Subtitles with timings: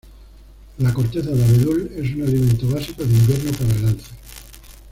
[0.79, 4.09] La corteza de abedul es un alimento básico de invierno para el alce.